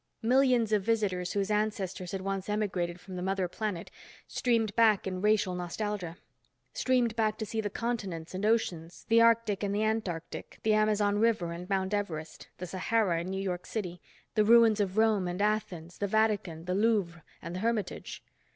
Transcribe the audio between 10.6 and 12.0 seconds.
the Amazon River and Mount